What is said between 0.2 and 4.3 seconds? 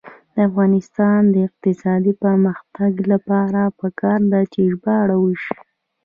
د افغانستان د اقتصادي پرمختګ لپاره پکار